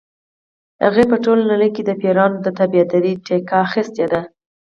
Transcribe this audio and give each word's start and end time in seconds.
هغې 0.83 1.03
په 1.11 1.15
ټوله 1.23 1.43
دنیا 1.51 1.69
کې 1.75 1.81
د 1.85 1.91
پیریانو 2.01 2.37
د 2.41 2.47
تابعدارۍ 2.57 3.13
ټیکه 3.25 3.55
اخیستې 3.65 4.05
ده. 4.11 4.21